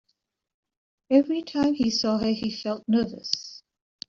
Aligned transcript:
Every 1.11 1.43
time 1.43 1.75
he 1.75 1.91
saw 1.91 2.17
her, 2.17 2.31
he 2.31 2.49
felt 2.49 2.85
nervous. 2.87 3.61